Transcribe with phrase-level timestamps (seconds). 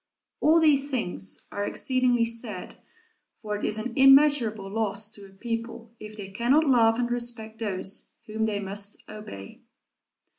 [0.39, 2.77] All these things are exceedingly sad,
[3.39, 7.59] for it is an immeasurable loss to a people if they cannot love and respect
[7.59, 9.61] those whom they must obey.